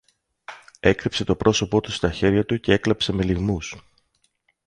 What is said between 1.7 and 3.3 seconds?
του στα χέρια του κι έκλαψε με